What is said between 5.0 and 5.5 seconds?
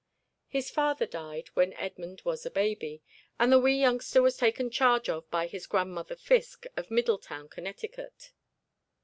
of by